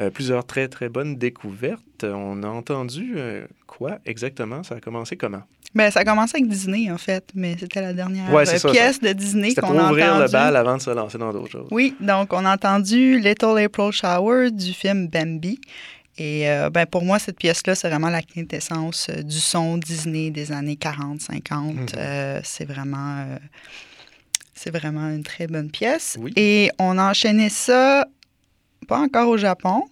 [0.00, 1.82] Euh, plusieurs très très bonnes découvertes.
[2.04, 4.62] On a entendu euh, quoi exactement?
[4.62, 5.42] Ça a commencé comment?
[5.74, 9.00] Ben, ça a commencé avec Disney, en fait, mais c'était la dernière Ouais, ça, pièce
[9.02, 9.08] ça.
[9.08, 10.32] de Disney qu'on a ouvrir le entendu.
[10.32, 11.68] bal avant de se lancer dans d'autres choses.
[11.72, 15.60] Oui, donc on a entendu Little April Shower du film Bambi.
[16.16, 20.30] Et euh, ben, pour moi, cette pièce-là, c'est vraiment la quintessence euh, du son Disney
[20.30, 21.74] des années 40, 50.
[21.74, 21.86] Mhm.
[21.96, 23.38] Euh, c'est vraiment, euh,
[24.54, 26.16] c'est vraiment une très bonne pièce.
[26.20, 26.32] Oui.
[26.36, 28.06] Et on a enchaîné ça,
[28.86, 29.84] pas encore au Japon,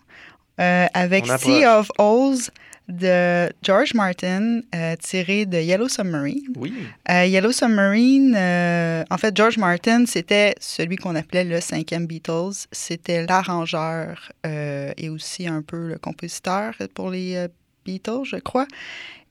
[0.58, 2.52] avec Sea of Oz
[2.88, 6.42] de George Martin, euh, tiré de Yellow Submarine.
[6.56, 6.74] Oui.
[7.10, 12.66] Euh, Yellow Submarine, euh, en fait, George Martin, c'était celui qu'on appelait le cinquième Beatles.
[12.72, 17.46] C'était l'arrangeur et aussi un peu le compositeur pour les
[17.84, 18.66] Beatles, je crois.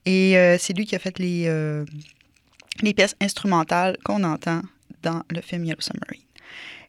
[0.06, 1.84] Et c'est lui qui a fait les,
[2.82, 4.62] les pièces instrumentales qu'on entend
[5.02, 6.22] dans le film Yellow Submarine.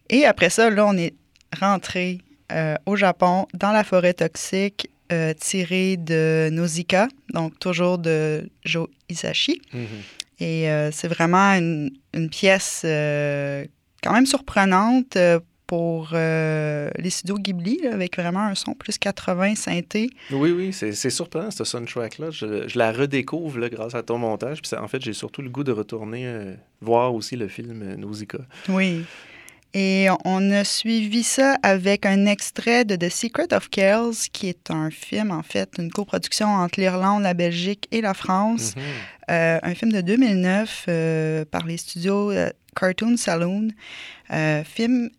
[0.10, 1.14] Et après ça, là, on est
[1.60, 2.20] rentré
[2.52, 8.88] euh, au Japon, dans la forêt toxique, euh, tirée de Nausicaa, donc toujours de Joe
[9.10, 9.62] Hisashi.
[9.74, 9.86] Mhm.
[10.40, 13.66] Et euh, c'est vraiment une, une pièce euh,
[14.02, 15.18] quand même surprenante
[15.68, 20.10] pour les studios Ghibli, là, avec vraiment un son plus 80 synthé.
[20.32, 22.30] Oui, oui, c'est surprenant, ce soundtrack-là.
[22.30, 24.62] Je, je la redécouvre là, grâce à ton montage.
[24.62, 26.32] Puis ça- en fait, j'ai surtout le goût de retourner
[26.82, 28.46] voir aussi le film Nausicaa.
[28.70, 29.04] Oui.
[29.74, 34.70] Et on a suivi ça avec un extrait de The Secret of Kells, qui est
[34.70, 38.76] un film, en fait, une coproduction entre l'Irlande, la Belgique et la France.
[39.32, 43.70] Euh, un film de 2009 euh, par les studios euh, Cartoon Saloon.
[44.66, 45.10] Film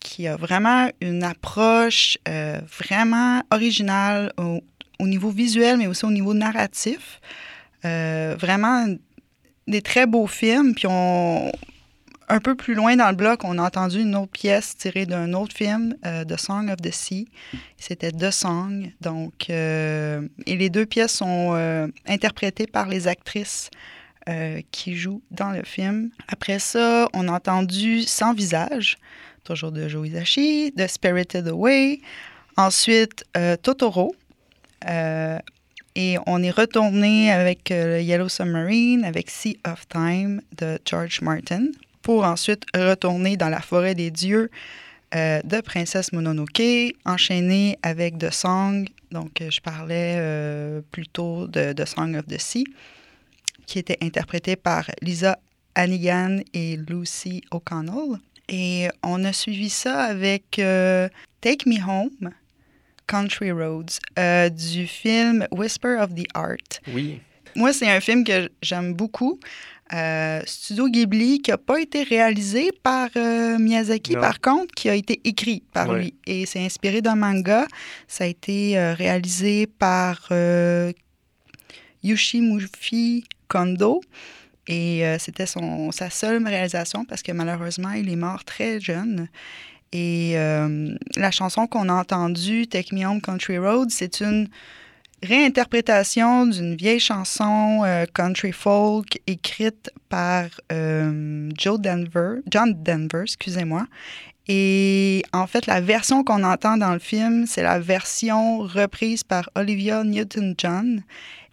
[0.00, 4.62] qui a vraiment une approche vraiment originale au,
[4.98, 7.20] au niveau visuel, mais aussi au niveau narratif.
[7.84, 8.86] Vraiment
[9.68, 10.74] des très beaux films.
[10.74, 11.52] Puis on,
[12.32, 15.34] un peu plus loin dans le bloc, on a entendu une autre pièce tirée d'un
[15.34, 17.28] autre film, euh, The Song of the Sea.
[17.76, 18.90] C'était The Song.
[19.02, 23.70] Donc, euh, et les deux pièces sont euh, interprétées par les actrices
[24.70, 26.10] qui jouent dans le film.
[26.28, 28.96] Après ça, on a entendu Sans visage,
[29.42, 32.00] toujours de Joe Hisaishi, The Spirited Away.
[32.56, 33.24] Ensuite,
[33.62, 34.14] Totoro.
[35.96, 41.64] Et on est retourné avec le Yellow Submarine, avec Sea of Time de George Martin,
[42.02, 44.50] pour ensuite retourner dans la forêt des dieux
[45.14, 51.72] euh, de Princesse Mononoke, enchaîné avec The Song, donc euh, je parlais euh, plutôt de
[51.72, 52.64] The Song of the Sea,
[53.66, 55.38] qui était interprété par Lisa
[55.74, 58.18] Hannigan et Lucy O'Connell.
[58.48, 61.08] Et on a suivi ça avec euh,
[61.40, 62.30] Take Me Home,
[63.06, 64.00] Country Roads,
[64.50, 66.80] du film Whisper of the Art.
[66.88, 67.20] Oui.
[67.54, 69.38] Moi, c'est un film que j'aime beaucoup.
[69.94, 74.20] Euh, Studio Ghibli, qui n'a pas été réalisé par euh, Miyazaki, Non.
[74.22, 75.98] par contre, qui a été écrit par Ouais.
[76.00, 76.14] lui.
[76.26, 77.66] Et c'est inspiré d'un manga.
[78.08, 80.30] Ça a été euh, réalisé par
[82.02, 84.00] Yoshimufi Kondo.
[84.68, 89.28] Et c'était son, sa seule réalisation parce que malheureusement, il est mort très jeune.
[89.92, 90.34] Et
[91.16, 94.48] la chanson qu'on a entendue, Take Me Home Country Road, c'est une
[95.22, 103.86] réinterprétation d'une vieille chanson euh, country folk écrite par euh, Joe Denver, John Denver, excusez-moi.
[104.48, 109.48] Et en fait, la version qu'on entend dans le film, c'est la version reprise par
[109.54, 111.02] Olivia Newton-John.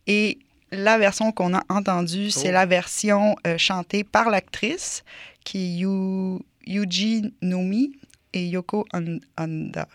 [0.07, 0.39] Et
[0.71, 2.53] la version qu'on a entendue, c'est Oh.
[2.53, 5.03] la version euh, chantée par l'actrice,
[5.43, 7.91] qui est Yu- Yuji Nomi
[8.33, 9.87] et Yoko Honda.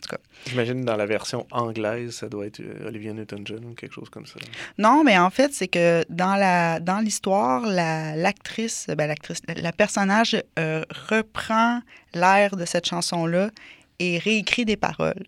[0.00, 0.16] Honna.
[0.16, 0.22] En tout cas.
[0.50, 4.26] J'imagine dans la version anglaise, ça doit être euh, Olivia Newton-John ou quelque chose comme
[4.26, 4.36] ça.
[4.78, 9.72] Non, mais en fait, c'est que dans la dans l'histoire, la- l'actrice, ben, l'actrice, la
[9.72, 11.80] personnage euh, reprend
[12.14, 13.50] l'air de cette chanson-là
[13.98, 15.26] et réécrit des paroles.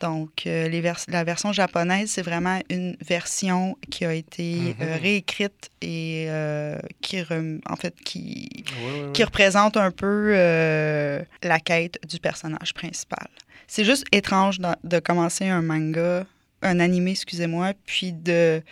[0.00, 4.96] Donc, euh, les vers- la version japonaise, c'est vraiment une version qui a été euh,
[4.96, 5.00] Mhm.
[5.02, 10.32] réécrite et euh, qui, en fait, qui, Ouais, ouais, qui représente un peu
[11.42, 13.28] la quête du personnage principal.
[13.66, 16.26] C'est juste étrange de, de commencer un manga,
[16.62, 18.62] un animé, excusez-moi, puis de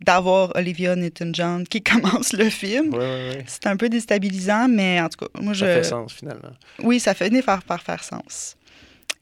[0.00, 2.92] d'avoir Olivia Newton-John qui commence le film.
[2.92, 3.44] Ouais, ouais, ouais.
[3.46, 5.78] C'est un peu déstabilisant, mais en tout cas, moi, Ça je...
[5.78, 6.50] fait sens finalement.
[6.82, 8.56] Oui, ça finit par, par faire sens.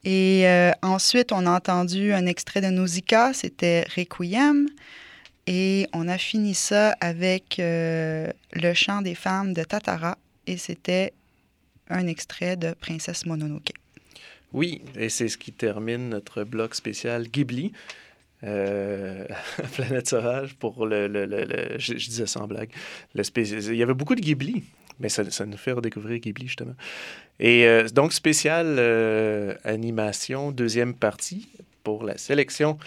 [0.04, 4.68] Et euh, ensuite, on a entendu un extrait de Nausicaa, c'était Requiem.
[5.46, 10.18] Et on a fini ça avec euh, le chant des femmes de Tatara.
[10.46, 11.12] Et c'était
[11.88, 13.72] un extrait de Princesse Mononoke.
[14.52, 17.72] Oui, et c'est ce qui termine notre bloc spécial Ghibli.
[18.44, 19.26] Euh,
[19.74, 21.06] Planète Sauvage pour le.
[21.06, 22.70] le, le- je, disais en blague.
[23.14, 24.64] Il y avait beaucoup de Ghibli,
[25.00, 26.74] mais ça, nous fait redécouvrir Ghibli, justement.
[27.40, 31.48] Et euh, donc, spécial euh, animation, deuxième partie
[31.82, 32.78] pour la sélection,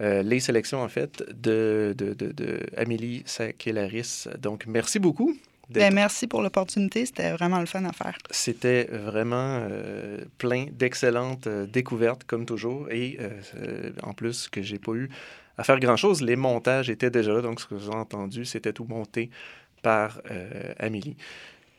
[0.00, 4.28] les sélections, en fait, de, de, de, de Amélie Sakelaris.
[4.38, 5.34] Donc, merci beaucoup.
[5.70, 7.06] Ben, merci pour l'opportunité.
[7.06, 8.16] C'était vraiment le fun à faire.
[8.30, 12.90] c'était vraiment euh, plein d'excellentes euh, découvertes, comme toujours.
[12.90, 15.08] Et euh, en plus, que j'ai pas eu
[15.56, 17.40] à faire grand-chose, les montages étaient déjà là.
[17.40, 19.30] Donc, ce que vous avez entendu, c'était tout monté
[19.82, 20.20] par
[20.78, 21.16] Amélie.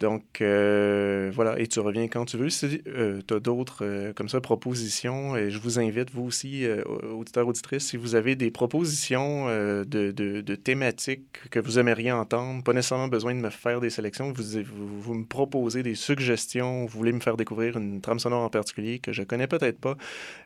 [0.02, 1.58] Donc, euh, voilà.
[1.58, 2.50] Et tu reviens quand tu veux.
[2.50, 6.84] Si tu as d'autres, euh, comme ça, propositions, et je vous invite, vous aussi, euh,
[7.14, 12.12] auditeurs, auditrices, si vous avez des propositions euh, de, de- de thématiques que vous aimeriez
[12.12, 15.96] entendre, pas nécessairement besoin de me faire des sélections, vous, vous, vous me proposez des
[15.96, 19.80] suggestions, vous voulez me faire découvrir une trame sonore en particulier que je connais peut-être
[19.80, 19.96] pas,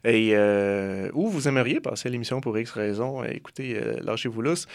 [0.03, 4.67] et euh, ou vous aimeriez passer l'émission pour X raison, euh, écoutez, euh, lâchez-vous lousse.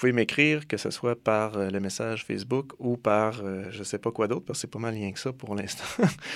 [0.00, 3.98] Pouvez m'écrire, que ce soit par euh, le message Facebook ou par euh, je sais
[3.98, 5.84] pas quoi d'autre, parce que c'est pas mal rien que ça pour l'instant.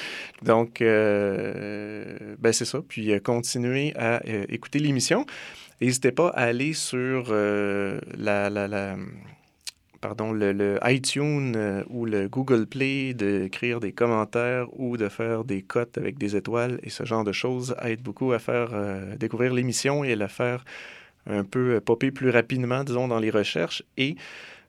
[0.43, 2.81] Donc, euh, ben c'est ça.
[2.87, 4.21] Puis, continuez à
[4.51, 5.25] écouter l'émission.
[5.81, 8.97] N'hésitez pas à aller sur la,
[10.03, 15.97] pardon, le, iTunes ou le Google Play, d'écrire des commentaires ou de faire des cotes
[15.97, 18.69] avec des étoiles et ce genre de choses aide beaucoup à faire
[19.17, 20.67] découvrir l'émission et à la faire
[21.27, 23.83] un peu euh, popper plus rapidement, disons, dans les recherches.
[23.97, 24.17] Et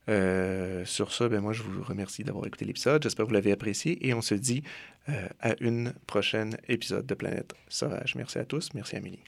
[0.07, 3.01] euh, sur ça, ben moi, je vous remercie d'avoir écouté l'épisode.
[3.03, 4.63] J'espère que vous l'avez apprécié et on se dit
[5.09, 8.15] euh, à une prochaine épisode de Planète Sauvage.
[8.15, 8.69] Merci à tous.
[8.73, 9.19] Merci Amélie.